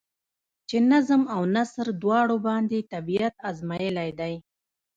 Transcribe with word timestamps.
چې 0.69 0.77
نظم 0.91 1.21
او 1.35 1.41
نثر 1.55 1.87
دواړو 2.01 2.37
باندې 2.47 2.87
طبېعت 2.93 3.35
ازمائېلے 3.49 4.09
دے۔ 4.19 4.33